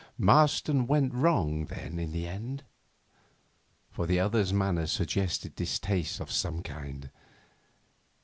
'Marston 0.17 0.87
went 0.87 1.13
wrong, 1.13 1.65
then, 1.65 1.99
in 1.99 2.11
the 2.11 2.27
end?' 2.27 2.63
for 3.91 4.07
the 4.07 4.19
other's 4.19 4.51
manner 4.51 4.87
suggested 4.87 5.53
disaster 5.55 6.23
of 6.23 6.31
some 6.31 6.63
kind. 6.63 7.11